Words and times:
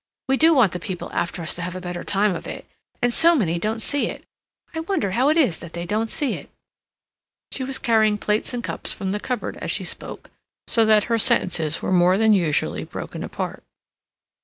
We 0.27 0.35
do 0.35 0.55
want 0.55 0.71
the 0.71 0.79
people 0.79 1.11
after 1.13 1.43
us 1.43 1.53
to 1.53 1.61
have 1.61 1.75
a 1.75 1.79
better 1.79 2.03
time 2.03 2.33
of 2.33 2.47
it—and 2.47 3.13
so 3.13 3.35
many 3.35 3.59
don't 3.59 3.83
see 3.83 4.07
it. 4.07 4.23
I 4.73 4.79
wonder 4.79 5.11
how 5.11 5.29
it 5.29 5.37
is 5.37 5.59
that 5.59 5.73
they 5.73 5.85
don't 5.85 6.09
see 6.09 6.33
it?" 6.33 6.49
She 7.51 7.63
was 7.63 7.77
carrying 7.77 8.17
plates 8.17 8.51
and 8.51 8.63
cups 8.63 8.91
from 8.91 9.11
the 9.11 9.19
cupboard 9.19 9.57
as 9.57 9.69
she 9.69 9.83
spoke, 9.83 10.31
so 10.65 10.85
that 10.85 11.03
her 11.03 11.19
sentences 11.19 11.83
were 11.83 11.91
more 11.93 12.17
than 12.17 12.33
usually 12.33 12.83
broken 12.83 13.23
apart. 13.23 13.63